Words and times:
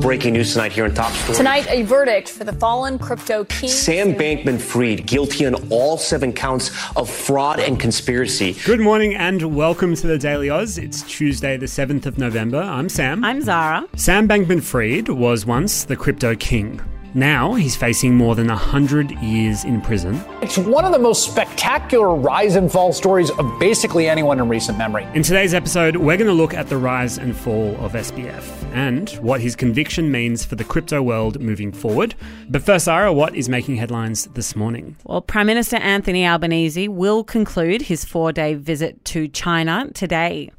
Breaking 0.00 0.34
news 0.34 0.52
tonight 0.52 0.70
here 0.70 0.84
in 0.84 0.94
Top 0.94 1.10
Story. 1.12 1.36
Tonight, 1.36 1.66
a 1.68 1.82
verdict 1.82 2.28
for 2.28 2.44
the 2.44 2.52
fallen 2.52 3.00
crypto 3.00 3.44
king. 3.44 3.68
Sam 3.68 4.14
Bankman 4.14 4.60
Fried 4.60 5.06
guilty 5.06 5.44
on 5.44 5.54
all 5.70 5.98
seven 5.98 6.32
counts 6.32 6.70
of 6.94 7.10
fraud 7.10 7.58
and 7.58 7.80
conspiracy. 7.80 8.54
Good 8.64 8.78
morning 8.78 9.16
and 9.16 9.56
welcome 9.56 9.96
to 9.96 10.06
the 10.06 10.16
Daily 10.16 10.50
Aus. 10.50 10.78
It's 10.78 11.02
Tuesday, 11.02 11.56
the 11.56 11.66
7th 11.66 12.06
of 12.06 12.16
November. 12.16 12.60
I'm 12.60 12.88
Sam. 12.88 13.24
I'm 13.24 13.42
Zara. 13.42 13.88
Sam 13.96 14.28
Bankman 14.28 14.62
Fried 14.62 15.08
was 15.08 15.44
once 15.44 15.82
the 15.82 15.96
crypto 15.96 16.36
king. 16.36 16.80
Now 17.18 17.54
he's 17.54 17.74
facing 17.74 18.14
more 18.14 18.36
than 18.36 18.46
100 18.46 19.10
years 19.18 19.64
in 19.64 19.80
prison. 19.80 20.22
It's 20.40 20.56
one 20.56 20.84
of 20.84 20.92
the 20.92 21.00
most 21.00 21.28
spectacular 21.28 22.14
rise 22.14 22.54
and 22.54 22.70
fall 22.70 22.92
stories 22.92 23.28
of 23.32 23.58
basically 23.58 24.08
anyone 24.08 24.38
in 24.38 24.48
recent 24.48 24.78
memory. 24.78 25.04
In 25.14 25.24
today's 25.24 25.52
episode, 25.52 25.96
we're 25.96 26.16
going 26.16 26.28
to 26.28 26.32
look 26.32 26.54
at 26.54 26.68
the 26.68 26.76
rise 26.76 27.18
and 27.18 27.36
fall 27.36 27.74
of 27.84 27.94
SBF 27.94 28.72
and 28.72 29.10
what 29.14 29.40
his 29.40 29.56
conviction 29.56 30.12
means 30.12 30.44
for 30.44 30.54
the 30.54 30.62
crypto 30.62 31.02
world 31.02 31.40
moving 31.40 31.72
forward. 31.72 32.14
But 32.48 32.62
first, 32.62 32.84
Zara, 32.84 33.12
what 33.12 33.34
is 33.34 33.48
making 33.48 33.78
headlines 33.78 34.26
this 34.34 34.54
morning? 34.54 34.94
Well, 35.02 35.20
Prime 35.20 35.48
Minister 35.48 35.78
Anthony 35.78 36.24
Albanese 36.24 36.86
will 36.86 37.24
conclude 37.24 37.82
his 37.82 38.04
four 38.04 38.30
day 38.30 38.54
visit 38.54 39.04
to 39.06 39.26
China 39.26 39.90
today. 39.92 40.52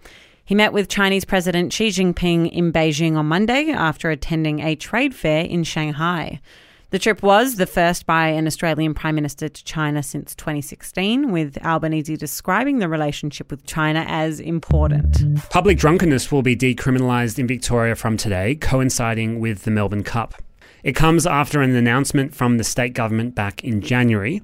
He 0.49 0.55
met 0.55 0.73
with 0.73 0.89
Chinese 0.89 1.25
President 1.25 1.71
Xi 1.71 1.89
Jinping 1.89 2.51
in 2.51 2.73
Beijing 2.73 3.15
on 3.15 3.27
Monday 3.27 3.69
after 3.69 4.09
attending 4.09 4.61
a 4.61 4.73
trade 4.73 5.13
fair 5.13 5.45
in 5.45 5.63
Shanghai. 5.63 6.41
The 6.89 6.97
trip 6.97 7.21
was 7.21 7.57
the 7.57 7.67
first 7.67 8.07
by 8.07 8.29
an 8.29 8.47
Australian 8.47 8.95
Prime 8.95 9.13
Minister 9.13 9.47
to 9.47 9.63
China 9.63 10.01
since 10.01 10.33
2016, 10.33 11.31
with 11.31 11.63
Albanese 11.63 12.15
describing 12.15 12.79
the 12.79 12.89
relationship 12.89 13.51
with 13.51 13.63
China 13.67 14.03
as 14.07 14.39
important. 14.39 15.23
Public 15.51 15.77
drunkenness 15.77 16.31
will 16.31 16.41
be 16.41 16.55
decriminalised 16.55 17.37
in 17.37 17.45
Victoria 17.45 17.95
from 17.95 18.17
today, 18.17 18.55
coinciding 18.55 19.39
with 19.39 19.65
the 19.65 19.71
Melbourne 19.71 20.03
Cup. 20.03 20.33
It 20.81 20.95
comes 20.95 21.27
after 21.27 21.61
an 21.61 21.75
announcement 21.75 22.33
from 22.33 22.57
the 22.57 22.63
state 22.63 22.93
government 22.93 23.35
back 23.35 23.63
in 23.63 23.81
January. 23.81 24.41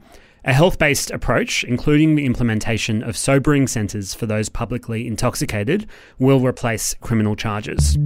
A 0.47 0.53
health 0.53 0.77
based 0.77 1.09
approach, 1.09 1.63
including 1.63 2.13
the 2.13 2.25
implementation 2.25 3.01
of 3.01 3.17
sobering 3.17 3.65
centres 3.65 4.13
for 4.13 4.27
those 4.27 4.47
publicly 4.47 5.07
intoxicated, 5.07 5.87
will 6.19 6.39
replace 6.39 6.93
criminal 7.01 7.35
charges. 7.35 7.97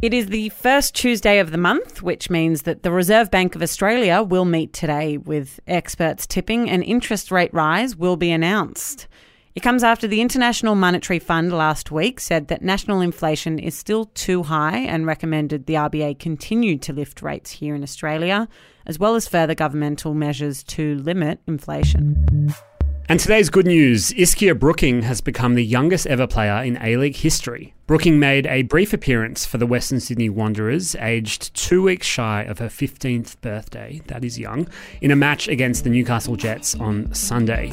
It 0.00 0.14
is 0.14 0.26
the 0.26 0.50
first 0.50 0.94
Tuesday 0.94 1.40
of 1.40 1.50
the 1.50 1.58
month, 1.58 2.02
which 2.02 2.30
means 2.30 2.62
that 2.62 2.84
the 2.84 2.92
Reserve 2.92 3.32
Bank 3.32 3.56
of 3.56 3.62
Australia 3.62 4.22
will 4.22 4.44
meet 4.44 4.72
today, 4.72 5.16
with 5.16 5.58
experts 5.66 6.24
tipping 6.24 6.70
an 6.70 6.84
interest 6.84 7.32
rate 7.32 7.52
rise 7.52 7.96
will 7.96 8.16
be 8.16 8.30
announced. 8.30 9.08
It 9.54 9.62
comes 9.62 9.84
after 9.84 10.08
the 10.08 10.20
International 10.20 10.74
Monetary 10.74 11.20
Fund 11.20 11.52
last 11.52 11.92
week 11.92 12.18
said 12.18 12.48
that 12.48 12.60
national 12.60 13.00
inflation 13.00 13.60
is 13.60 13.76
still 13.76 14.06
too 14.06 14.42
high 14.42 14.78
and 14.78 15.06
recommended 15.06 15.66
the 15.66 15.74
RBA 15.74 16.18
continue 16.18 16.76
to 16.78 16.92
lift 16.92 17.22
rates 17.22 17.52
here 17.52 17.76
in 17.76 17.84
Australia, 17.84 18.48
as 18.84 18.98
well 18.98 19.14
as 19.14 19.28
further 19.28 19.54
governmental 19.54 20.12
measures 20.12 20.64
to 20.64 20.96
limit 20.96 21.38
inflation. 21.46 22.52
And 23.08 23.20
today's 23.20 23.48
good 23.48 23.66
news 23.66 24.10
Ischia 24.14 24.58
Brooking 24.58 25.02
has 25.02 25.20
become 25.20 25.54
the 25.54 25.64
youngest 25.64 26.08
ever 26.08 26.26
player 26.26 26.64
in 26.64 26.76
A 26.78 26.96
League 26.96 27.14
history. 27.14 27.74
Brooking 27.86 28.18
made 28.18 28.48
a 28.48 28.62
brief 28.62 28.92
appearance 28.92 29.46
for 29.46 29.58
the 29.58 29.66
Western 29.66 30.00
Sydney 30.00 30.30
Wanderers, 30.30 30.96
aged 30.96 31.54
two 31.54 31.80
weeks 31.80 32.08
shy 32.08 32.42
of 32.42 32.58
her 32.58 32.68
15th 32.68 33.40
birthday, 33.40 34.02
that 34.08 34.24
is 34.24 34.36
young, 34.36 34.66
in 35.00 35.12
a 35.12 35.16
match 35.16 35.46
against 35.46 35.84
the 35.84 35.90
Newcastle 35.90 36.34
Jets 36.34 36.74
on 36.74 37.14
Sunday. 37.14 37.70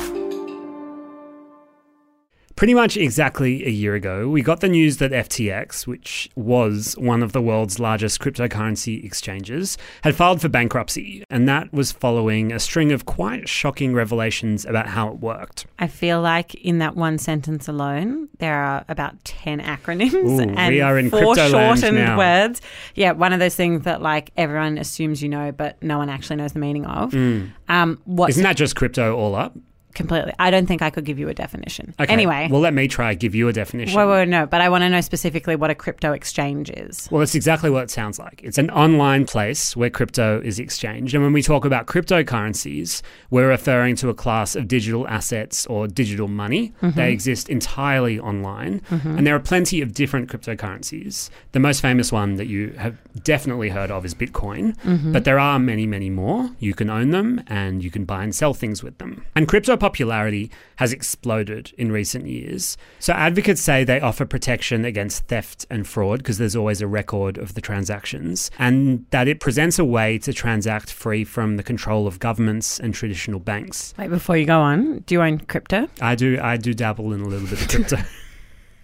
Pretty 2.61 2.75
much 2.75 2.95
exactly 2.95 3.65
a 3.65 3.71
year 3.71 3.95
ago, 3.95 4.29
we 4.29 4.43
got 4.43 4.59
the 4.59 4.69
news 4.69 4.97
that 4.97 5.09
FTX, 5.09 5.87
which 5.87 6.29
was 6.35 6.93
one 6.95 7.23
of 7.23 7.31
the 7.31 7.41
world's 7.41 7.79
largest 7.79 8.19
cryptocurrency 8.19 9.03
exchanges, 9.03 9.79
had 10.03 10.15
filed 10.15 10.41
for 10.41 10.47
bankruptcy, 10.47 11.23
and 11.31 11.49
that 11.49 11.73
was 11.73 11.91
following 11.91 12.51
a 12.51 12.59
string 12.59 12.91
of 12.91 13.07
quite 13.07 13.49
shocking 13.49 13.95
revelations 13.95 14.63
about 14.63 14.85
how 14.85 15.07
it 15.07 15.15
worked. 15.15 15.65
I 15.79 15.87
feel 15.87 16.21
like 16.21 16.53
in 16.53 16.77
that 16.77 16.95
one 16.95 17.17
sentence 17.17 17.67
alone, 17.67 18.29
there 18.37 18.61
are 18.61 18.85
about 18.87 19.23
10 19.23 19.59
acronyms 19.61 20.13
Ooh, 20.13 20.53
and 20.55 20.71
we 20.71 20.81
are 20.81 20.99
in 20.99 21.09
four 21.09 21.35
shortened 21.35 21.97
now. 21.97 22.15
words. 22.15 22.61
Yeah, 22.93 23.13
one 23.13 23.33
of 23.33 23.39
those 23.39 23.55
things 23.55 23.85
that 23.85 24.03
like 24.03 24.29
everyone 24.37 24.77
assumes 24.77 25.23
you 25.23 25.29
know, 25.29 25.51
but 25.51 25.81
no 25.81 25.97
one 25.97 26.09
actually 26.09 26.35
knows 26.35 26.53
the 26.53 26.59
meaning 26.59 26.85
of. 26.85 27.11
Um, 27.15 27.99
what's 28.05 28.33
Isn't 28.33 28.43
that 28.43 28.55
just 28.55 28.75
crypto 28.75 29.15
all 29.15 29.33
up? 29.33 29.57
Completely? 29.93 30.33
I 30.39 30.51
don't 30.51 30.65
think 30.65 30.81
I 30.81 30.89
could 30.89 31.05
give 31.05 31.19
you 31.19 31.29
a 31.29 31.33
definition. 31.33 31.93
Okay. 31.99 32.11
Anyway, 32.11 32.47
Well, 32.49 32.61
let 32.61 32.73
me 32.73 32.87
try 32.87 33.13
give 33.13 33.35
you 33.35 33.47
a 33.47 33.53
definition. 33.53 33.95
Whoa, 33.95 34.07
whoa, 34.07 34.25
no, 34.25 34.45
but 34.45 34.61
I 34.61 34.69
want 34.69 34.83
to 34.83 34.89
know 34.89 35.01
specifically 35.01 35.55
what 35.55 35.69
a 35.69 35.75
crypto 35.75 36.11
exchange 36.11 36.69
is. 36.69 37.07
Well, 37.11 37.19
that's 37.19 37.35
exactly 37.35 37.69
what 37.69 37.83
it 37.83 37.91
sounds 37.91 38.19
like. 38.19 38.41
It's 38.43 38.57
an 38.57 38.69
online 38.71 39.25
place 39.25 39.75
where 39.75 39.89
crypto 39.89 40.41
is 40.41 40.59
exchanged. 40.59 41.13
And 41.13 41.23
when 41.23 41.33
we 41.33 41.41
talk 41.41 41.65
about 41.65 41.85
cryptocurrencies, 41.87 43.01
we're 43.29 43.47
referring 43.47 43.95
to 43.97 44.09
a 44.09 44.13
class 44.13 44.55
of 44.55 44.67
digital 44.67 45.07
assets 45.07 45.65
or 45.67 45.87
digital 45.87 46.27
money. 46.27 46.73
Mm-hmm. 46.81 46.97
They 46.97 47.11
exist 47.11 47.49
entirely 47.49 48.19
online. 48.19 48.81
Mm-hmm. 48.89 49.17
And 49.17 49.27
there 49.27 49.35
are 49.35 49.39
plenty 49.39 49.81
of 49.81 49.93
different 49.93 50.29
cryptocurrencies. 50.29 51.29
The 51.51 51.59
most 51.59 51.81
famous 51.81 52.11
one 52.11 52.35
that 52.35 52.47
you 52.47 52.73
have 52.77 52.97
definitely 53.23 53.69
heard 53.69 53.91
of 53.91 54.05
is 54.05 54.13
Bitcoin. 54.13 54.75
Mm-hmm. 54.77 55.11
But 55.11 55.25
there 55.25 55.39
are 55.39 55.59
many, 55.59 55.85
many 55.85 56.09
more. 56.09 56.49
You 56.59 56.73
can 56.73 56.89
own 56.89 57.11
them 57.11 57.43
and 57.47 57.83
you 57.83 57.91
can 57.91 58.05
buy 58.05 58.23
and 58.23 58.33
sell 58.33 58.53
things 58.53 58.83
with 58.83 58.97
them. 58.97 59.25
And 59.35 59.47
crypto 59.47 59.77
popularity 59.81 60.51
has 60.75 60.93
exploded 60.93 61.73
in 61.75 61.91
recent 61.91 62.27
years. 62.27 62.77
So 62.99 63.13
advocates 63.13 63.61
say 63.61 63.83
they 63.83 63.99
offer 63.99 64.25
protection 64.25 64.85
against 64.85 65.25
theft 65.25 65.65
and 65.71 65.87
fraud 65.87 66.19
because 66.19 66.37
there's 66.37 66.55
always 66.55 66.81
a 66.81 66.87
record 66.87 67.39
of 67.39 67.55
the 67.55 67.61
transactions, 67.61 68.51
and 68.59 69.07
that 69.09 69.27
it 69.27 69.39
presents 69.39 69.79
a 69.79 69.83
way 69.83 70.19
to 70.19 70.31
transact 70.33 70.91
free 70.91 71.23
from 71.23 71.57
the 71.57 71.63
control 71.63 72.05
of 72.05 72.19
governments 72.19 72.79
and 72.79 72.93
traditional 72.93 73.39
banks. 73.39 73.95
Wait, 73.97 74.09
before 74.09 74.37
you 74.37 74.45
go 74.45 74.61
on, 74.61 74.99
do 74.99 75.15
you 75.15 75.21
own 75.23 75.39
crypto? 75.39 75.89
I 75.99 76.13
do 76.13 76.39
I 76.39 76.57
do 76.57 76.75
dabble 76.75 77.11
in 77.11 77.21
a 77.21 77.27
little 77.27 77.47
bit 77.47 77.61
of 77.61 77.67
crypto. 77.67 77.97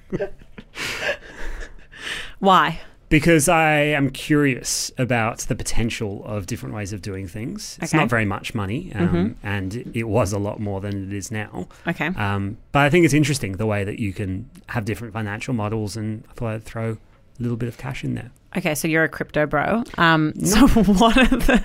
Why? 2.40 2.82
Because 3.10 3.48
I 3.48 3.72
am 3.72 4.10
curious 4.10 4.92
about 4.98 5.40
the 5.40 5.56
potential 5.56 6.24
of 6.26 6.46
different 6.46 6.76
ways 6.76 6.92
of 6.92 7.02
doing 7.02 7.26
things. 7.26 7.78
It's 7.82 7.94
Okay. 7.94 8.02
not 8.02 8.10
very 8.10 8.26
much 8.26 8.54
money, 8.54 8.92
um, 8.96 9.36
and 9.42 9.90
it 9.94 10.04
was 10.10 10.34
a 10.34 10.38
lot 10.40 10.60
more 10.60 10.82
than 10.82 11.08
it 11.08 11.14
is 11.14 11.32
now. 11.32 11.70
Okay. 11.88 12.08
Um, 12.08 12.58
but 12.74 12.80
I 12.80 12.90
think 12.90 13.06
it's 13.06 13.14
interesting 13.14 13.54
the 13.54 13.66
way 13.66 13.86
that 13.86 14.00
you 14.00 14.12
can 14.12 14.50
have 14.68 14.84
different 14.84 15.14
financial 15.14 15.54
models, 15.54 15.96
and 15.96 16.24
I 16.30 16.34
thought 16.34 16.54
I'd 16.56 16.64
throw 16.66 16.92
a 17.40 17.42
little 17.42 17.56
bit 17.56 17.70
of 17.70 17.78
cash 17.78 18.04
in 18.04 18.16
there. 18.16 18.32
Okay, 18.58 18.76
so 18.76 18.88
you're 18.90 19.04
a 19.06 19.10
crypto 19.10 19.46
bro. 19.46 19.84
Um, 19.98 20.34
so 20.44 20.68
what 20.68 21.18
are 21.18 21.38
the? 21.38 21.64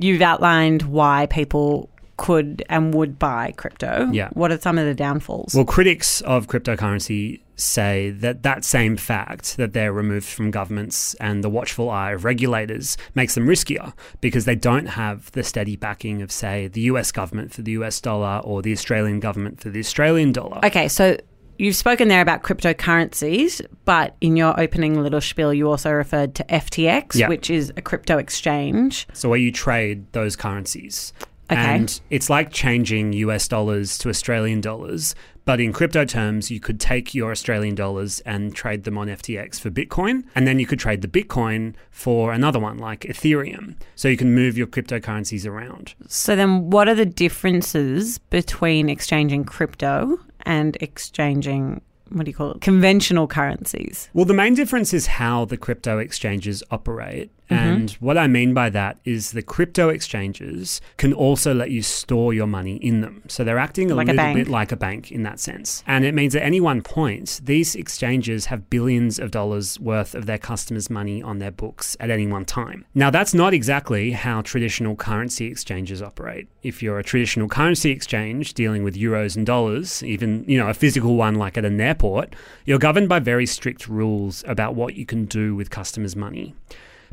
You've 0.00 0.22
outlined 0.22 0.82
why 0.82 1.26
people 1.26 1.90
could 2.16 2.64
and 2.68 2.92
would 2.94 3.18
buy 3.18 3.52
crypto. 3.56 4.08
Yeah. 4.12 4.30
What 4.32 4.50
are 4.50 4.58
some 4.58 4.78
of 4.78 4.84
the 4.86 4.94
downfalls? 4.94 5.54
Well, 5.54 5.64
critics 5.64 6.20
of 6.22 6.48
cryptocurrency 6.48 7.40
say 7.60 8.10
that 8.10 8.42
that 8.44 8.64
same 8.64 8.96
fact 8.96 9.56
that 9.56 9.72
they're 9.72 9.92
removed 9.92 10.26
from 10.26 10.50
governments 10.50 11.14
and 11.14 11.42
the 11.42 11.50
watchful 11.50 11.90
eye 11.90 12.12
of 12.12 12.24
regulators 12.24 12.96
makes 13.14 13.34
them 13.34 13.46
riskier 13.46 13.92
because 14.20 14.44
they 14.44 14.54
don't 14.54 14.86
have 14.86 15.30
the 15.32 15.42
steady 15.42 15.76
backing 15.76 16.22
of, 16.22 16.30
say, 16.30 16.68
the 16.68 16.82
US 16.82 17.10
government 17.12 17.52
for 17.52 17.62
the 17.62 17.72
US 17.72 18.00
dollar 18.00 18.40
or 18.44 18.62
the 18.62 18.72
Australian 18.72 19.18
government 19.20 19.60
for 19.60 19.70
the 19.70 19.80
Australian 19.80 20.32
dollar. 20.32 20.64
okay, 20.64 20.86
so 20.88 21.16
you've 21.58 21.74
spoken 21.76 22.06
there 22.06 22.20
about 22.22 22.42
cryptocurrencies, 22.42 23.60
but 23.84 24.14
in 24.20 24.36
your 24.36 24.58
opening 24.60 25.02
little 25.02 25.20
spiel, 25.20 25.52
you 25.52 25.68
also 25.68 25.90
referred 25.90 26.34
to 26.36 26.44
FTX, 26.44 27.16
Yeah. 27.16 27.28
which 27.28 27.50
is 27.50 27.72
a 27.76 27.82
crypto 27.82 28.18
exchange. 28.18 29.06
So 29.12 29.28
where 29.28 29.38
you 29.38 29.50
trade 29.50 30.12
those 30.12 30.36
currencies. 30.36 31.12
Okay. 31.50 31.60
And 31.60 32.00
it's 32.10 32.28
like 32.28 32.50
changing 32.50 33.14
US 33.14 33.48
dollars 33.48 33.96
to 33.98 34.10
Australian 34.10 34.60
dollars, 34.60 35.14
but 35.48 35.60
in 35.60 35.72
crypto 35.72 36.04
terms, 36.04 36.50
you 36.50 36.60
could 36.60 36.78
take 36.78 37.14
your 37.14 37.30
Australian 37.30 37.74
dollars 37.74 38.20
and 38.20 38.54
trade 38.54 38.84
them 38.84 38.98
on 38.98 39.08
FTX 39.08 39.58
for 39.58 39.70
Bitcoin, 39.70 40.24
and 40.34 40.46
then 40.46 40.58
you 40.58 40.66
could 40.66 40.78
trade 40.78 41.00
the 41.00 41.08
Bitcoin 41.08 41.74
for 41.90 42.34
another 42.34 42.58
one 42.58 42.76
like 42.76 43.00
Ethereum. 43.00 43.74
So 43.94 44.08
you 44.08 44.18
can 44.18 44.34
move 44.34 44.58
your 44.58 44.66
cryptocurrencies 44.66 45.46
around. 45.46 45.94
So 46.06 46.36
then, 46.36 46.68
what 46.68 46.86
are 46.86 46.94
the 46.94 47.06
differences 47.06 48.18
between 48.18 48.90
exchanging 48.90 49.44
crypto 49.44 50.18
and 50.42 50.76
exchanging 50.82 51.80
what 52.10 52.24
do 52.24 52.30
you 52.30 52.36
call 52.36 52.52
it? 52.52 52.60
Conventional 52.60 53.26
currencies. 53.26 54.08
Well, 54.12 54.24
the 54.24 54.34
main 54.34 54.54
difference 54.54 54.94
is 54.94 55.06
how 55.06 55.44
the 55.44 55.56
crypto 55.56 55.98
exchanges 55.98 56.62
operate. 56.70 57.30
Mm-hmm. 57.50 57.68
And 57.68 57.90
what 57.92 58.18
I 58.18 58.26
mean 58.26 58.52
by 58.54 58.70
that 58.70 58.98
is 59.04 59.32
the 59.32 59.42
crypto 59.42 59.88
exchanges 59.88 60.80
can 60.96 61.12
also 61.12 61.54
let 61.54 61.70
you 61.70 61.82
store 61.82 62.34
your 62.34 62.46
money 62.46 62.76
in 62.76 63.00
them. 63.00 63.22
So 63.28 63.44
they're 63.44 63.58
acting 63.58 63.90
a 63.90 63.94
Like 63.94 64.08
little 64.08 64.22
bank. 64.22 64.36
bit 64.36 64.48
like 64.48 64.70
a 64.72 64.76
bank 64.76 65.10
in 65.10 65.22
that 65.22 65.40
sense. 65.40 65.82
And 65.86 66.04
it 66.04 66.14
means 66.14 66.34
at 66.36 66.42
any 66.42 66.60
one 66.60 66.82
point, 66.82 67.40
these 67.42 67.74
exchanges 67.74 68.46
have 68.46 68.68
billions 68.68 69.18
of 69.18 69.30
dollars 69.30 69.80
worth 69.80 70.14
of 70.14 70.26
their 70.26 70.38
customers' 70.38 70.90
money 70.90 71.22
on 71.22 71.38
their 71.38 71.50
books 71.50 71.96
at 72.00 72.10
any 72.10 72.26
one 72.26 72.44
time. 72.44 72.84
Now, 72.94 73.10
that's 73.10 73.32
not 73.32 73.54
exactly 73.54 74.12
how 74.12 74.42
traditional 74.42 74.94
currency 74.96 75.46
exchanges 75.46 76.02
operate. 76.02 76.48
If 76.62 76.82
you're 76.82 76.98
a 76.98 77.04
traditional 77.04 77.48
currency 77.48 77.90
exchange 77.90 78.54
dealing 78.54 78.82
with 78.84 78.94
euros 78.94 79.36
and 79.36 79.46
dollars, 79.46 80.02
even, 80.02 80.44
you 80.46 80.58
know, 80.58 80.68
a 80.68 80.74
physical 80.74 81.16
one 81.16 81.36
like 81.36 81.56
at 81.56 81.64
an 81.64 81.80
airport, 81.80 82.34
you're 82.64 82.78
governed 82.78 83.08
by 83.08 83.20
very 83.20 83.46
strict 83.46 83.88
rules 83.88 84.44
about 84.46 84.74
what 84.74 84.94
you 84.94 85.06
can 85.06 85.24
do 85.24 85.54
with 85.54 85.70
customers' 85.70 86.16
money. 86.16 86.54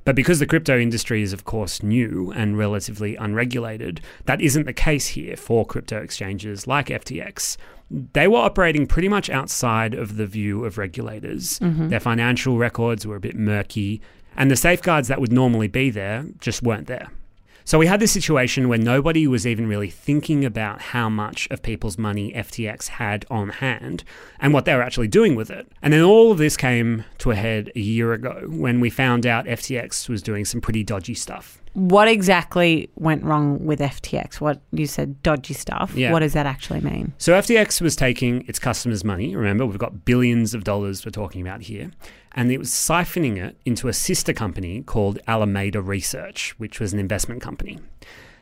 But 0.05 0.15
because 0.15 0.39
the 0.39 0.45
crypto 0.45 0.79
industry 0.79 1.23
is, 1.23 1.33
of 1.33 1.45
course, 1.45 1.81
new 1.81 2.31
and 2.31 2.57
relatively 2.57 3.15
unregulated, 3.15 4.01
that 4.25 4.39
isn't 4.39 4.65
the 4.65 4.73
case 4.73 5.07
here 5.07 5.35
for 5.35 5.65
crypto 5.65 5.99
exchanges 6.01 6.67
like 6.67 6.87
FTX. 6.87 7.57
They 7.89 8.27
were 8.27 8.37
operating 8.37 8.85
pretty 8.85 9.09
much 9.09 9.29
outside 9.31 9.95
of 9.95 10.17
the 10.17 10.27
view 10.27 10.63
of 10.63 10.77
regulators. 10.77 11.59
Mm-hmm. 11.59 11.89
Their 11.89 11.99
financial 11.99 12.57
records 12.57 13.05
were 13.05 13.15
a 13.15 13.19
bit 13.19 13.35
murky, 13.35 13.99
and 14.37 14.51
the 14.51 14.55
safeguards 14.55 15.07
that 15.07 15.19
would 15.19 15.31
normally 15.31 15.67
be 15.67 15.89
there 15.89 16.25
just 16.39 16.61
weren't 16.61 16.87
there. 16.87 17.09
So 17.67 17.79
we 17.79 17.87
had 17.87 17.99
this 17.99 18.11
situation 18.11 18.69
where 18.69 18.77
nobody 18.77 19.25
was 19.25 19.47
even 19.47 19.65
really 19.65 19.89
thinking 19.89 20.45
about 20.45 20.79
how 20.79 21.09
much 21.09 21.47
of 21.49 21.63
people's 21.63 21.97
money 21.97 22.31
FTX 22.31 22.89
had 22.89 23.25
on 23.27 23.49
hand 23.49 24.03
and 24.39 24.53
what 24.53 24.65
they 24.65 24.75
were 24.75 24.83
actually 24.83 25.07
doing 25.07 25.33
with 25.33 25.49
it. 25.49 25.67
And 25.81 25.91
then 25.91 26.03
all 26.03 26.31
of 26.31 26.37
this 26.37 26.57
came 26.57 27.05
to 27.17 27.31
a 27.31 27.35
head 27.35 27.71
a 27.75 27.79
year 27.79 28.13
ago 28.13 28.45
when 28.49 28.79
we 28.79 28.91
found 28.91 29.25
out 29.25 29.45
FTX 29.45 30.07
was 30.07 30.21
doing 30.21 30.45
some 30.45 30.61
pretty 30.61 30.83
dodgy 30.83 31.15
stuff. 31.15 31.59
What 31.75 32.07
exactly 32.07 32.89
went 32.95 33.25
wrong 33.25 33.65
with 33.65 33.81
FTX? 33.81 34.39
What 34.39 34.61
you 34.71 34.87
said, 34.87 35.21
dodgy 35.21 35.53
stuff. 35.53 35.93
Yeah. 35.93 36.13
What 36.13 36.19
does 36.19 36.31
that 36.31 36.45
actually 36.45 36.79
mean? 36.79 37.13
So 37.17 37.33
FTX 37.33 37.81
was 37.81 37.97
taking 37.97 38.47
its 38.47 38.59
customers' 38.59 39.03
money. 39.03 39.35
Remember, 39.35 39.65
we've 39.65 39.77
got 39.77 40.05
billions 40.05 40.53
of 40.53 40.63
dollars 40.63 41.05
we're 41.05 41.11
talking 41.11 41.41
about 41.41 41.63
here. 41.63 41.91
And 42.31 42.49
it 42.49 42.59
was 42.59 42.69
siphoning 42.69 43.37
it 43.37 43.57
into 43.65 43.89
a 43.89 43.93
sister 43.93 44.31
company 44.31 44.83
called 44.83 45.19
Alameda 45.27 45.81
Research, 45.81 46.57
which 46.57 46.79
was 46.79 46.93
an 46.93 46.99
investment 46.99 47.41
company. 47.41 47.79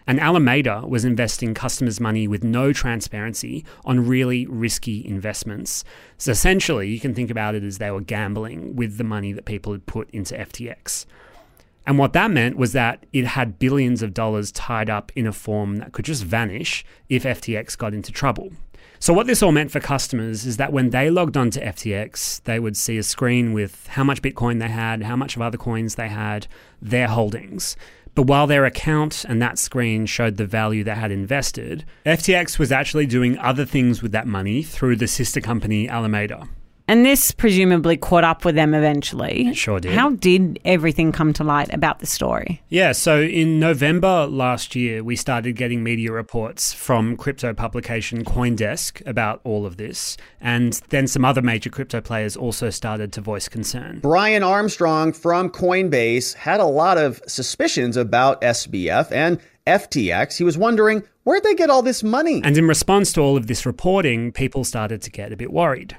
And 0.06 0.20
Alameda 0.20 0.84
was 0.86 1.04
investing 1.04 1.56
customers' 1.56 2.00
money 2.00 2.28
with 2.28 2.44
no 2.44 2.72
transparency 2.72 3.66
on 3.84 4.08
really 4.08 4.46
risky 4.46 5.04
investments. 5.04 5.84
So 6.20 6.32
essentially, 6.32 6.90
you 6.90 7.00
can 7.00 7.16
think 7.16 7.32
about 7.32 7.56
it 7.56 7.64
as 7.64 7.80
they 7.80 7.90
were 7.90 8.02
gambling 8.02 8.76
with 8.76 8.98
the 8.98 9.04
money 9.04 9.34
that 9.34 9.46
people 9.46 9.72
had 9.72 9.88
put 9.88 10.10
into 10.12 10.36
FTX. 10.36 11.08
And 11.86 11.98
what 11.98 12.14
that 12.14 12.32
meant 12.32 12.58
was 12.58 12.74
that 12.74 13.06
it 13.12 13.26
had 13.26 13.60
billions 13.60 14.02
of 14.02 14.14
dollars 14.14 14.52
tied 14.52 14.90
up 14.90 15.12
in 15.16 15.28
a 15.28 15.34
form 15.34 15.78
that 15.78 15.92
could 15.92 16.06
just 16.06 16.24
vanish 16.24 16.86
if 17.10 17.24
FTX 17.24 17.78
got 17.78 17.94
into 17.94 18.12
trouble. 18.12 18.52
So, 19.00 19.14
what 19.14 19.28
this 19.28 19.44
all 19.44 19.52
meant 19.52 19.70
for 19.70 19.82
customers 19.82 20.46
is 20.46 20.56
that 20.56 20.72
when 20.72 20.92
they 20.92 21.10
logged 21.10 21.36
on 21.36 21.50
to 21.52 21.66
FTX, 21.66 22.42
they 22.44 22.58
would 22.58 22.78
see 22.78 22.98
a 22.98 23.04
screen 23.04 23.52
with 23.52 23.88
how 23.88 24.04
much 24.06 24.22
Bitcoin 24.22 24.62
they 24.62 24.70
had, 24.70 25.04
how 25.04 25.18
much 25.18 25.36
of 25.36 25.42
other 25.42 25.58
coins 25.58 25.96
they 25.96 26.08
had, 26.08 26.48
their 26.82 27.10
holdings. 27.10 27.76
But 28.16 28.28
while 28.28 28.48
their 28.48 28.64
account 28.64 29.26
and 29.26 29.42
that 29.42 29.58
screen 29.58 30.06
showed 30.06 30.38
the 30.38 30.46
value 30.46 30.86
they 30.86 30.96
had 30.96 31.12
invested, 31.12 31.84
FTX 32.06 32.58
was 32.58 32.72
actually 32.72 33.06
doing 33.06 33.38
other 33.40 33.66
things 33.66 34.02
with 34.02 34.14
that 34.14 34.28
money 34.28 34.64
through 34.64 34.96
the 34.96 35.08
sister 35.08 35.42
company 35.42 35.90
Alameda. 35.90 36.48
And 36.88 37.06
this 37.06 37.32
presumably 37.32 37.96
caught 37.96 38.26
up 38.26 38.44
with 38.44 38.56
them 38.56 38.74
eventually. 38.74 39.48
It 39.48 39.58
sure 39.58 39.80
did. 39.80 39.94
How 39.94 40.12
did 40.12 40.60
everything 40.66 41.14
come 41.14 41.32
to 41.34 41.44
light 41.44 41.74
about 41.74 42.00
the 42.00 42.06
story? 42.06 42.62
Yeah, 42.68 42.92
so 42.92 43.22
in 43.22 43.58
November 43.60 44.28
last 44.28 44.76
year, 44.76 45.04
we 45.04 45.16
started 45.16 45.56
getting 45.56 45.82
media 45.82 46.12
reports 46.12 46.74
from 46.74 47.16
crypto 47.16 47.54
publication 47.54 48.26
Coindesk 48.26 49.06
about 49.08 49.40
all 49.46 49.66
of 49.66 49.78
this. 49.78 50.18
And 50.42 50.74
then 50.90 51.08
some 51.08 51.24
other 51.24 51.42
major 51.42 51.70
crypto 51.70 52.02
players 52.02 52.36
also 52.36 52.70
started 52.70 53.14
to 53.14 53.22
voice 53.22 53.48
concern. 53.48 54.00
Brian 54.02 54.44
Armstrong 54.44 55.14
from 55.14 55.50
Coinbase 55.50 56.34
had 56.34 56.60
a 56.60 56.66
lot 56.66 56.98
of 56.98 57.22
suspicions 57.28 57.96
about 57.96 58.42
SBF 58.42 59.10
and 59.12 59.40
FTX. 59.66 60.38
He 60.38 60.44
was 60.44 60.58
wondering 60.58 61.04
where'd 61.24 61.44
they 61.44 61.56
get 61.56 61.70
all 61.70 61.82
this 61.82 62.04
money? 62.04 62.42
And 62.44 62.58
in 62.58 62.68
response 62.68 63.14
to 63.14 63.22
all 63.22 63.38
of 63.38 63.48
this 63.48 63.66
reporting, 63.66 64.34
people 64.34 64.66
started 64.66 65.02
to 65.04 65.10
get 65.10 65.32
a 65.32 65.38
bit 65.38 65.54
worried. 65.54 65.96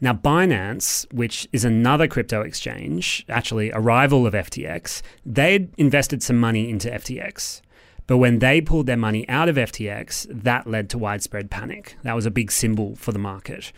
Now, 0.00 0.12
Binance, 0.12 1.10
which 1.12 1.48
is 1.52 1.64
another 1.64 2.08
crypto 2.08 2.42
exchange, 2.42 3.24
actually 3.28 3.70
a 3.70 3.78
rival 3.78 4.26
of 4.26 4.34
FTX, 4.34 5.02
they'd 5.24 5.72
invested 5.78 6.22
some 6.22 6.38
money 6.38 6.68
into 6.68 6.90
FTX. 6.90 7.60
But 8.06 8.18
when 8.18 8.40
they 8.40 8.60
pulled 8.60 8.86
their 8.86 8.96
money 8.96 9.26
out 9.28 9.48
of 9.48 9.56
FTX, 9.56 10.26
that 10.30 10.66
led 10.66 10.90
to 10.90 10.98
widespread 10.98 11.50
panic. 11.50 11.96
That 12.02 12.14
was 12.14 12.26
a 12.26 12.30
big 12.30 12.52
symbol 12.52 12.96
for 12.96 13.12
the 13.12 13.18
market. 13.18 13.72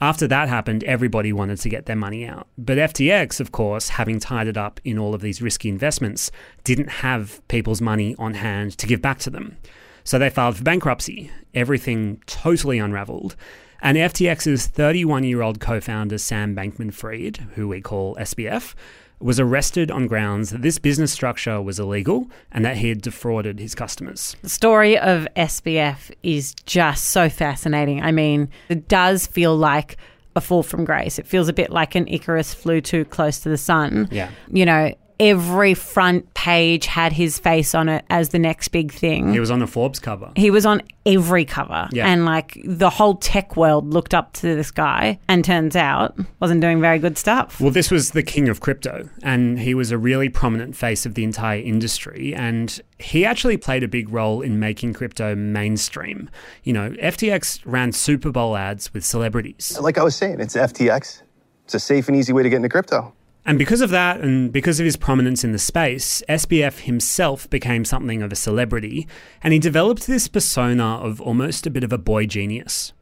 After 0.00 0.28
that 0.28 0.48
happened, 0.48 0.84
everybody 0.84 1.32
wanted 1.32 1.58
to 1.60 1.68
get 1.70 1.86
their 1.86 1.96
money 1.96 2.26
out. 2.26 2.46
But 2.58 2.76
FTX, 2.76 3.40
of 3.40 3.50
course, 3.50 3.88
having 3.88 4.20
tied 4.20 4.46
it 4.46 4.56
up 4.56 4.78
in 4.84 4.98
all 4.98 5.14
of 5.14 5.22
these 5.22 5.40
risky 5.40 5.70
investments, 5.70 6.30
didn't 6.64 6.88
have 6.88 7.40
people's 7.48 7.80
money 7.80 8.14
on 8.18 8.34
hand 8.34 8.76
to 8.78 8.86
give 8.86 9.00
back 9.00 9.18
to 9.20 9.30
them. 9.30 9.56
So 10.04 10.18
they 10.18 10.30
filed 10.30 10.58
for 10.58 10.62
bankruptcy. 10.62 11.30
Everything 11.54 12.22
totally 12.26 12.78
unraveled. 12.78 13.36
And 13.80 13.96
FTX's 13.96 14.66
31 14.66 15.24
year 15.24 15.42
old 15.42 15.60
co 15.60 15.80
founder, 15.80 16.18
Sam 16.18 16.54
Bankman 16.54 16.92
Fried, 16.92 17.38
who 17.54 17.68
we 17.68 17.80
call 17.80 18.16
SBF, 18.16 18.74
was 19.18 19.40
arrested 19.40 19.90
on 19.90 20.06
grounds 20.06 20.50
that 20.50 20.62
this 20.62 20.78
business 20.78 21.12
structure 21.12 21.60
was 21.62 21.78
illegal 21.78 22.30
and 22.52 22.64
that 22.64 22.76
he 22.76 22.88
had 22.90 23.00
defrauded 23.00 23.58
his 23.58 23.74
customers. 23.74 24.36
The 24.42 24.48
story 24.48 24.98
of 24.98 25.26
SBF 25.36 26.10
is 26.22 26.54
just 26.66 27.08
so 27.08 27.28
fascinating. 27.28 28.02
I 28.02 28.12
mean, 28.12 28.50
it 28.68 28.88
does 28.88 29.26
feel 29.26 29.56
like 29.56 29.96
a 30.34 30.40
fall 30.40 30.62
from 30.62 30.84
grace. 30.84 31.18
It 31.18 31.26
feels 31.26 31.48
a 31.48 31.52
bit 31.52 31.70
like 31.70 31.94
an 31.94 32.06
Icarus 32.08 32.52
flew 32.52 32.82
too 32.82 33.06
close 33.06 33.40
to 33.40 33.48
the 33.48 33.56
sun. 33.56 34.08
Yeah. 34.10 34.30
You 34.52 34.66
know, 34.66 34.94
every 35.18 35.74
front 35.74 36.32
page 36.34 36.86
had 36.86 37.12
his 37.12 37.38
face 37.38 37.74
on 37.74 37.88
it 37.88 38.04
as 38.10 38.30
the 38.30 38.38
next 38.38 38.68
big 38.68 38.92
thing. 38.92 39.32
He 39.32 39.40
was 39.40 39.50
on 39.50 39.58
the 39.58 39.66
Forbes 39.66 39.98
cover. 39.98 40.30
He 40.36 40.50
was 40.50 40.66
on 40.66 40.82
every 41.04 41.44
cover. 41.44 41.88
Yeah. 41.92 42.06
And 42.06 42.24
like 42.24 42.60
the 42.64 42.90
whole 42.90 43.14
tech 43.14 43.56
world 43.56 43.92
looked 43.92 44.14
up 44.14 44.32
to 44.34 44.54
this 44.54 44.70
guy 44.70 45.18
and 45.28 45.44
turns 45.44 45.76
out 45.76 46.18
wasn't 46.40 46.60
doing 46.60 46.80
very 46.80 46.98
good 46.98 47.16
stuff. 47.16 47.60
Well, 47.60 47.70
this 47.70 47.90
was 47.90 48.10
the 48.10 48.22
king 48.22 48.48
of 48.48 48.60
crypto, 48.60 49.08
and 49.22 49.58
he 49.58 49.74
was 49.74 49.90
a 49.90 49.98
really 49.98 50.28
prominent 50.28 50.76
face 50.76 51.06
of 51.06 51.14
the 51.14 51.24
entire 51.24 51.60
industry. 51.60 52.34
And 52.34 52.80
he 52.98 53.24
actually 53.24 53.56
played 53.56 53.82
a 53.82 53.88
big 53.88 54.08
role 54.10 54.42
in 54.42 54.58
making 54.58 54.94
crypto 54.94 55.34
mainstream. 55.34 56.30
You 56.64 56.72
know, 56.72 56.90
FTX 56.90 57.60
ran 57.64 57.92
Super 57.92 58.30
Bowl 58.30 58.56
ads 58.56 58.92
with 58.92 59.04
celebrities. 59.04 59.78
Like 59.80 59.98
I 59.98 60.02
was 60.02 60.16
saying, 60.16 60.40
it's 60.40 60.54
FTX. 60.54 61.22
It's 61.64 61.74
a 61.74 61.80
safe 61.80 62.06
and 62.08 62.16
easy 62.16 62.32
way 62.32 62.42
to 62.42 62.48
get 62.48 62.56
into 62.56 62.68
crypto. 62.68 63.12
And 63.48 63.60
because 63.60 63.80
of 63.80 63.90
that, 63.90 64.20
and 64.22 64.50
because 64.50 64.80
of 64.80 64.84
his 64.84 64.96
prominence 64.96 65.44
in 65.44 65.52
the 65.52 65.58
space, 65.58 66.20
SBF 66.28 66.80
himself 66.80 67.48
became 67.48 67.84
something 67.84 68.20
of 68.20 68.32
a 68.32 68.34
celebrity, 68.34 69.06
and 69.40 69.52
he 69.52 69.60
developed 69.60 70.08
this 70.08 70.26
persona 70.26 70.96
of 70.96 71.20
almost 71.20 71.64
a 71.64 71.70
bit 71.70 71.84
of 71.84 71.92
a 71.92 71.98
boy 71.98 72.26
genius. 72.26 72.92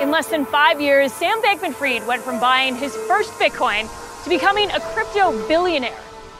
In 0.00 0.10
less 0.10 0.28
than 0.28 0.46
five 0.46 0.80
years, 0.80 1.12
Sam 1.12 1.42
Bankman 1.42 1.74
Fried 1.74 2.06
went 2.06 2.22
from 2.22 2.40
buying 2.40 2.76
his 2.76 2.96
first 2.96 3.30
Bitcoin 3.34 3.86
to 4.24 4.30
becoming 4.30 4.70
a 4.70 4.80
crypto 4.80 5.46
billionaire 5.46 5.92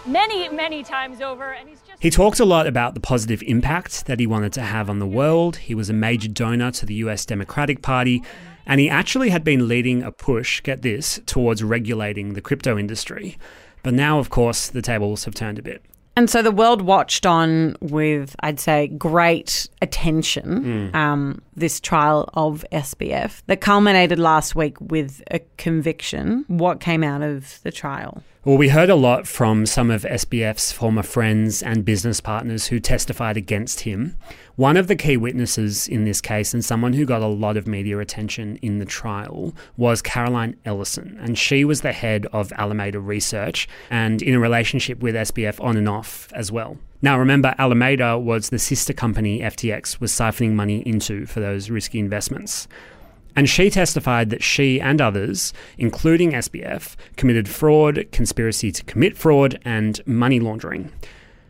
many, 0.09 0.49
many 0.49 0.83
times 0.83 1.21
over. 1.21 1.53
And 1.53 1.69
he's 1.69 1.81
just. 1.81 2.03
He 2.03 2.11
talked 2.11 2.41
a 2.41 2.45
lot 2.45 2.67
about 2.67 2.95
the 2.95 3.01
positive 3.01 3.43
impact 3.43 4.07
that 4.07 4.19
he 4.21 4.27
wanted 4.27 4.53
to 4.55 4.63
have 4.63 4.91
on 4.91 4.99
the 4.99 5.07
world. 5.07 5.57
He 5.57 5.75
was 5.75 5.91
a 5.91 5.95
major 5.95 6.29
donor 6.29 6.71
to 6.73 6.87
the 6.87 6.95
US 6.95 7.25
Democratic 7.25 7.83
Party, 7.83 8.23
and 8.67 8.81
he 8.81 8.89
actually 8.89 9.31
had 9.31 9.45
been 9.45 9.69
leading 9.69 10.03
a 10.03 10.13
push, 10.13 10.61
get 10.63 10.83
this, 10.83 11.21
towards 11.27 11.63
regulating 11.63 12.35
the 12.35 12.41
crypto 12.41 12.79
industry. 12.79 13.39
But 13.83 13.95
now, 13.95 14.19
of 14.19 14.31
course, 14.31 14.69
the 14.69 14.83
tables 14.83 15.25
have 15.25 15.35
turned 15.35 15.59
a 15.59 15.63
bit. 15.63 15.83
And 16.19 16.29
so 16.29 16.43
the 16.43 16.51
world 16.51 16.83
watched 16.83 17.27
on 17.27 17.77
with, 17.81 18.35
I'd 18.41 18.59
say, 18.59 18.89
great 18.89 19.69
attention 19.81 20.91
um, 20.93 21.41
this 21.55 21.79
trial 21.79 22.29
of 22.35 22.65
SBF 22.73 23.43
that 23.47 23.61
culminated 23.61 24.19
last 24.19 24.57
week 24.57 24.81
with 24.81 25.23
a 25.31 25.39
conviction. 25.59 26.45
What 26.49 26.81
came 26.81 27.05
out 27.05 27.23
of 27.23 27.63
the 27.63 27.71
trial? 27.71 28.25
Well, 28.49 28.57
we 28.57 28.71
heard 28.71 28.89
a 28.89 28.95
lot 28.95 29.27
from 29.27 29.67
some 29.67 29.91
of 29.91 30.05
SBF's 30.05 30.73
former 30.73 31.03
friends 31.03 31.63
and 31.63 31.85
business 31.85 32.19
partners 32.19 32.69
who 32.69 32.81
testified 32.81 33.37
against 33.37 33.81
him. 33.81 34.17
One 34.57 34.79
of 34.79 34.87
the 34.87 34.97
key 34.97 35.19
witnesses 35.19 35.87
in 35.87 36.07
this 36.07 36.23
case, 36.23 36.55
and 36.55 36.65
someone 36.65 36.95
who 36.95 37.05
got 37.05 37.21
a 37.21 37.27
lot 37.27 37.59
of 37.59 37.67
media 37.67 37.99
attention 37.99 38.57
in 38.63 38.79
the 38.79 38.87
trial, 38.87 39.55
was 39.77 40.01
Caroline 40.01 40.57
Ellison. 40.65 41.19
And 41.21 41.37
she 41.37 41.63
was 41.63 41.83
the 41.83 41.93
head 41.93 42.27
of 42.33 42.51
Alameda 42.53 43.01
Research 43.01 43.69
and 43.91 44.23
in 44.23 44.35
a 44.35 44.41
relationship 44.41 45.01
with 45.01 45.15
SBF 45.15 45.63
on 45.63 45.77
and 45.77 45.87
off 45.87 46.33
as 46.33 46.51
well. 46.51 46.79
Now, 47.03 47.19
remember, 47.19 47.55
Alameda 47.59 48.19
was 48.19 48.49
the 48.49 48.59
sister 48.59 48.95
company 48.95 49.41
FTX 49.41 50.01
was 50.01 50.11
siphoning 50.11 50.55
money 50.55 50.83
into 50.89 51.27
for 51.27 51.41
those 51.41 51.69
risky 51.69 51.99
investments. 51.99 52.67
And 53.37 53.49
she 53.49 53.71
testified 53.71 54.31
that 54.31 54.43
she 54.43 54.81
and 54.81 55.01
others, 55.01 55.53
including 55.77 56.33
SBF, 56.33 56.97
committed 57.17 57.49
fraud, 57.49 58.07
conspiracy 58.11 58.73
to 58.73 58.85
commit 58.85 59.17
fraud, 59.17 59.59
and 59.65 60.01
money 60.07 60.41
laundering. 60.41 60.91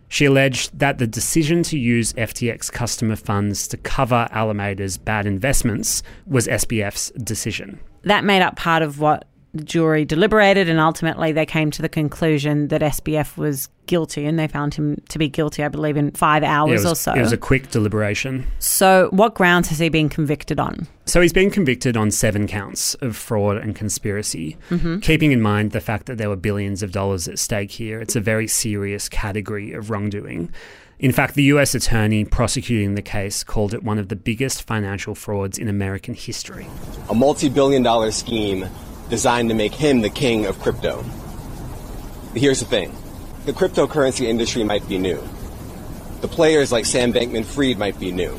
She 0.08 0.24
alleged 0.24 0.78
that 0.78 0.98
the 0.98 1.06
decision 1.06 1.62
to 1.64 1.78
use 1.78 2.14
FTX 2.14 2.72
customer 2.72 3.16
funds 3.16 3.68
to 3.68 3.76
cover 3.76 4.28
Alameda's 4.32 4.96
bad 4.96 5.26
investments 5.26 6.02
was 6.26 6.46
SBF's 6.46 7.10
decision. 7.10 7.78
That 8.02 8.24
made 8.24 8.42
up 8.42 8.56
part 8.56 8.82
of 8.82 9.00
what 9.00 9.26
the 9.54 9.64
jury 9.64 10.04
deliberated, 10.04 10.68
and 10.68 10.78
ultimately 10.78 11.32
they 11.32 11.46
came 11.46 11.70
to 11.72 11.82
the 11.82 11.88
conclusion 11.88 12.68
that 12.68 12.80
SBF 12.80 13.36
was 13.36 13.68
guilty, 13.86 14.26
and 14.26 14.38
they 14.38 14.46
found 14.46 14.74
him 14.74 15.02
to 15.08 15.18
be 15.18 15.28
guilty, 15.28 15.64
I 15.64 15.68
believe, 15.68 15.96
in 15.96 16.10
five 16.12 16.42
hours 16.42 16.84
it 16.84 16.88
was, 16.88 16.92
or 16.92 16.94
so. 16.94 17.14
It 17.14 17.20
was 17.20 17.32
a 17.32 17.38
quick 17.38 17.70
deliberation. 17.70 18.46
So, 18.58 19.08
what 19.10 19.34
grounds 19.34 19.68
has 19.68 19.78
he 19.78 19.88
been 19.88 20.08
convicted 20.08 20.60
on? 20.60 20.86
So, 21.06 21.20
he's 21.20 21.32
been 21.32 21.50
convicted 21.50 21.96
on 21.96 22.10
seven 22.10 22.46
counts 22.46 22.94
of 22.96 23.16
fraud 23.16 23.56
and 23.56 23.74
conspiracy. 23.74 24.56
Mm-hmm. 24.70 25.00
Keeping 25.00 25.32
in 25.32 25.40
mind 25.40 25.72
the 25.72 25.80
fact 25.80 26.06
that 26.06 26.18
there 26.18 26.28
were 26.28 26.36
billions 26.36 26.82
of 26.82 26.92
dollars 26.92 27.26
at 27.26 27.38
stake 27.38 27.70
here, 27.70 28.00
it's 28.00 28.16
a 28.16 28.20
very 28.20 28.46
serious 28.46 29.08
category 29.08 29.72
of 29.72 29.90
wrongdoing. 29.90 30.52
In 30.98 31.12
fact, 31.12 31.34
the 31.34 31.44
US 31.44 31.76
attorney 31.76 32.24
prosecuting 32.24 32.96
the 32.96 33.02
case 33.02 33.44
called 33.44 33.72
it 33.72 33.84
one 33.84 33.98
of 33.98 34.08
the 34.08 34.16
biggest 34.16 34.62
financial 34.62 35.14
frauds 35.14 35.56
in 35.56 35.68
American 35.68 36.12
history. 36.12 36.66
A 37.08 37.14
multi 37.14 37.48
billion 37.48 37.84
dollar 37.84 38.10
scheme 38.10 38.68
designed 39.08 39.48
to 39.48 39.54
make 39.54 39.74
him 39.74 40.00
the 40.00 40.10
king 40.10 40.46
of 40.46 40.58
crypto. 40.60 41.02
Here's 42.34 42.60
the 42.60 42.66
thing 42.66 42.94
the 43.46 43.52
cryptocurrency 43.52 44.26
industry 44.26 44.62
might 44.64 44.86
be 44.88 44.98
new. 44.98 45.22
The 46.20 46.28
players 46.28 46.72
like 46.72 46.84
Sam 46.84 47.12
Bankman 47.12 47.44
Fried 47.44 47.78
might 47.78 47.98
be 47.98 48.12
new. 48.12 48.38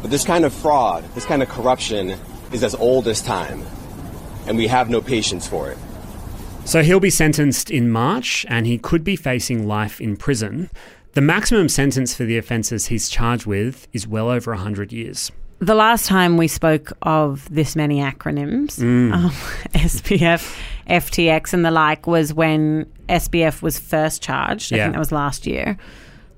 But 0.00 0.10
this 0.10 0.24
kind 0.24 0.44
of 0.44 0.52
fraud, 0.52 1.04
this 1.14 1.26
kind 1.26 1.42
of 1.42 1.48
corruption, 1.48 2.14
is 2.52 2.62
as 2.62 2.74
old 2.74 3.08
as 3.08 3.20
time. 3.20 3.62
And 4.46 4.56
we 4.56 4.68
have 4.68 4.88
no 4.88 5.00
patience 5.00 5.46
for 5.46 5.70
it. 5.70 5.78
So 6.64 6.82
he'll 6.82 7.00
be 7.00 7.10
sentenced 7.10 7.70
in 7.70 7.90
March 7.90 8.46
and 8.48 8.66
he 8.66 8.78
could 8.78 9.04
be 9.04 9.16
facing 9.16 9.66
life 9.66 10.00
in 10.00 10.16
prison. 10.16 10.70
The 11.12 11.20
maximum 11.20 11.68
sentence 11.68 12.14
for 12.14 12.24
the 12.24 12.38
offences 12.38 12.86
he's 12.86 13.08
charged 13.08 13.46
with 13.46 13.88
is 13.92 14.06
well 14.06 14.28
over 14.28 14.52
100 14.52 14.92
years. 14.92 15.32
The 15.58 15.74
last 15.74 16.06
time 16.06 16.36
we 16.36 16.48
spoke 16.48 16.92
of 17.02 17.48
this 17.52 17.74
many 17.76 17.98
acronyms, 18.00 18.78
um, 19.12 19.30
SPF, 19.72 20.58
FTX, 20.88 21.54
and 21.54 21.64
the 21.64 21.70
like, 21.70 22.06
was 22.06 22.34
when 22.34 22.84
SBF 23.08 23.62
was 23.62 23.78
first 23.78 24.22
charged. 24.22 24.72
I 24.72 24.76
think 24.84 24.92
that 24.94 24.98
was 24.98 25.12
last 25.12 25.46
year. 25.46 25.78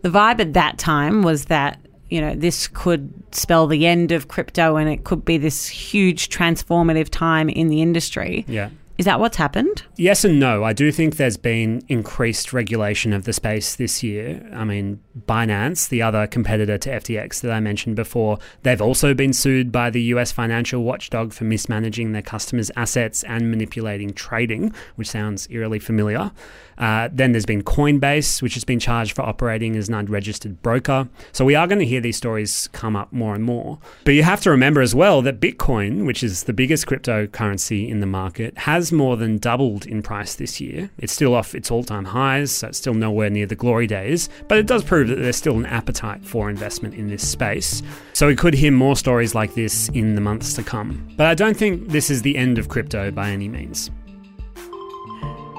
The 0.03 0.09
vibe 0.09 0.41
at 0.41 0.53
that 0.53 0.79
time 0.79 1.23
was 1.23 1.47
that, 1.47 1.81
you 2.11 2.21
know, 2.21 2.35
this 2.37 2.69
could 2.69 3.13
spell 3.33 3.67
the 3.67 3.87
end 3.87 4.13
of 4.13 4.29
crypto 4.29 4.77
and 4.77 4.89
it 4.89 5.03
could 5.03 5.25
be 5.25 5.37
this 5.37 5.67
huge 5.67 6.29
transformative 6.29 7.09
time 7.11 7.49
in 7.49 7.69
the 7.69 7.83
industry. 7.83 8.45
Yeah. 8.47 8.71
Is 8.99 9.05
that 9.05 9.21
what's 9.21 9.37
happened? 9.37 9.85
Yes 9.97 10.25
and 10.25 10.41
no. 10.41 10.65
I 10.65 10.73
do 10.73 10.91
think 10.91 11.17
there's 11.17 11.37
been 11.37 11.85
increased 11.87 12.53
regulation 12.53 13.13
of 13.13 13.23
the 13.25 13.33
space 13.33 13.77
this 13.77 14.03
year. 14.03 14.45
I 14.53 14.65
mean, 14.65 15.01
Binance, 15.17 15.89
the 15.89 16.03
other 16.03 16.27
competitor 16.27 16.77
to 16.79 16.91
FTX 16.91 17.41
that 17.43 17.53
I 17.53 17.61
mentioned 17.61 17.95
before, 17.95 18.39
they've 18.65 18.83
also 18.83 19.15
been 19.15 19.33
sued 19.33 19.71
by 19.71 19.91
the 19.91 20.03
US 20.15 20.33
financial 20.33 20.83
watchdog 20.83 21.33
for 21.33 21.45
mismanaging 21.45 22.11
their 22.11 22.23
customers' 22.23 22.73
assets 22.75 23.23
and 23.23 23.53
manipulating 23.53 24.13
trading, 24.13 24.75
which 24.97 25.09
sounds 25.09 25.47
eerily 25.49 25.79
familiar. 25.79 26.33
Uh, 26.79 27.09
then 27.13 27.33
there's 27.33 27.47
been 27.47 27.63
Coinbase, 27.63 28.41
which 28.41 28.55
has 28.55 28.65
been 28.65 28.79
charged 28.79 29.15
for 29.15 29.23
operating 29.23 29.77
as 29.77 29.89
an 29.89 29.95
unregistered 29.95 30.63
broker. 30.63 31.09
So 31.33 31.45
we 31.45 31.55
are 31.55 31.67
going 31.67 31.81
to 31.81 31.87
hear 31.87 32.01
these 32.01 32.17
stories 32.17 32.69
come 32.73 32.97
up 32.97 33.13
more 33.13 33.35
and 33.35 33.45
more. 33.45 33.79
But 34.05 34.15
you 34.15 34.23
have 34.23 34.41
to 34.43 34.51
remember 34.51 34.81
as 34.81 34.95
well 34.95 35.21
that 35.23 35.41
Bitcoin, 35.41 36.07
which 36.07 36.23
is 36.23 36.45
the 36.45 36.53
biggest 36.53 36.87
cryptocurrency 36.87 37.89
in 37.89 38.01
the 38.01 38.07
market, 38.07 38.57
has 38.59 38.93
more 38.93 39.17
than 39.17 39.39
doubled 39.39 39.87
in 39.87 40.03
price 40.03 40.35
this 40.35 40.61
year. 40.61 40.91
It's 40.99 41.13
still 41.13 41.35
off 41.35 41.55
its 41.55 41.71
all 41.71 41.83
time 41.83 42.07
highs, 42.07 42.53
so 42.53 42.69
it's 42.69 42.79
still 42.79 42.95
nowhere 42.95 43.31
near 43.31 43.47
the 43.47 43.55
glory 43.57 43.87
days, 43.87 44.29
but 44.47 44.59
it 44.59 44.67
does 44.67 44.85
prove 44.85 45.09
that 45.09 45.17
there's 45.17 45.37
still 45.37 45.57
an 45.57 45.67
appetite 45.67 46.25
for 46.25 46.49
investment 46.49 46.95
in 46.95 47.09
this 47.09 47.27
space. 47.27 47.83
So 48.13 48.27
we 48.27 48.37
could 48.37 48.55
hear 48.55 48.73
more 48.73 48.97
stories 48.97 49.35
like 49.35 49.55
this 49.55 49.89
in 49.91 50.15
the 50.15 50.21
months 50.21 50.55
to 50.55 50.63
come. 50.63 51.09
But 51.17 51.27
I 51.27 51.35
don't 51.35 51.57
think 51.57 51.89
this 51.89 52.11
is 52.11 52.23
the 52.23 52.37
end 52.37 52.59
of 52.59 52.69
crypto 52.69 53.11
by 53.11 53.31
any 53.31 53.49
means. 53.49 53.91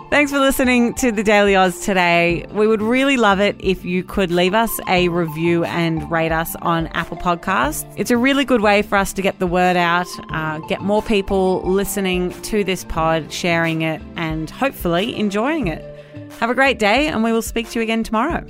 Thanks 0.10 0.32
for 0.32 0.39
listening 0.39 0.96
to 0.96 1.12
the 1.12 1.22
Daily 1.24 1.56
Aus 1.56 1.86
today. 1.86 2.44
We 2.51 2.66
would 2.66 2.82
really 2.82 3.16
love 3.16 3.39
it 3.39 3.56
if 3.60 3.86
you 3.86 4.04
could 4.04 4.32
leave 4.32 4.56
us 4.56 4.80
a 4.88 5.08
review 5.08 5.63
and 5.66 6.10
rate 6.10 6.32
us 6.32 6.56
on 6.63 6.88
Apple 6.88 7.16
Podcasts. 7.16 7.86
It's 7.96 8.10
a 8.10 8.18
really 8.18 8.44
good 8.44 8.62
way 8.62 8.82
for 8.82 8.98
us 8.98 9.13
to 9.13 9.22
get 9.22 9.38
the 9.38 9.46
word 9.46 9.78
out, 9.78 10.08
uh, 10.32 10.58
get 10.68 10.82
more 10.82 11.04
people 11.04 11.62
listening 11.62 12.32
to 12.42 12.63
this 12.63 12.84
pod, 12.86 13.32
sharing 13.32 13.84
it, 13.84 14.01
and 14.16 14.50
hopefully 14.50 15.16
enjoying 15.16 15.68
it. 15.68 15.86
Have 16.39 16.50
a 16.50 16.56
great 16.56 16.80
day, 16.80 17.08
and 17.08 17.24
we 17.24 17.32
will 17.32 17.44
speak 17.44 17.70
to 17.70 17.80
you 17.80 17.84
again 17.84 18.04
tomorrow. 18.04 18.44